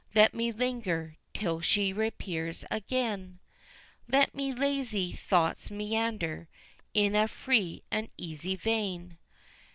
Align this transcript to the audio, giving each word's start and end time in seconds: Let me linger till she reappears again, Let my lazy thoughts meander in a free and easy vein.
Let 0.15 0.33
me 0.33 0.51
linger 0.51 1.17
till 1.31 1.61
she 1.61 1.93
reappears 1.93 2.65
again, 2.71 3.37
Let 4.07 4.33
my 4.33 4.49
lazy 4.49 5.11
thoughts 5.11 5.69
meander 5.69 6.49
in 6.95 7.15
a 7.15 7.27
free 7.27 7.83
and 7.91 8.09
easy 8.17 8.55
vein. 8.55 9.19